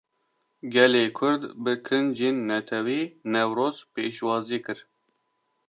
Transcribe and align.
Gelê 0.73 1.03
Kurd, 1.17 1.41
bi 1.63 1.73
kincên 1.85 2.35
Netewî 2.49 3.01
Newroz 3.33 3.77
pêşwazî 3.93 4.59
kir 4.65 4.79